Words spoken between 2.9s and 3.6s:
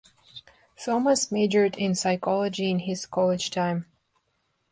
college